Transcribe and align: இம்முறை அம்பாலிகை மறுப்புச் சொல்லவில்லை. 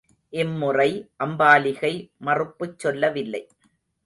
இம்முறை 0.33 0.87
அம்பாலிகை 1.23 1.93
மறுப்புச் 2.17 2.79
சொல்லவில்லை. 2.79 3.43